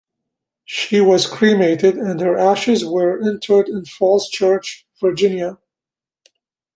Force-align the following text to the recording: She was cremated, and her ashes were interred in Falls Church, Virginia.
She 0.65 0.99
was 0.99 1.27
cremated, 1.27 1.95
and 1.95 2.19
her 2.21 2.35
ashes 2.35 2.83
were 2.83 3.21
interred 3.21 3.69
in 3.69 3.85
Falls 3.85 4.29
Church, 4.31 4.87
Virginia. 4.99 5.59